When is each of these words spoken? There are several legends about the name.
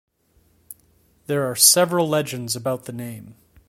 There 1.27 1.43
are 1.45 1.55
several 1.55 2.09
legends 2.09 2.55
about 2.55 2.85
the 2.85 2.91
name. 2.91 3.35